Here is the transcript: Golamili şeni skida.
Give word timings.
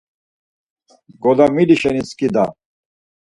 Golamili 1.23 1.75
şeni 1.81 2.03
skida. 2.09 2.45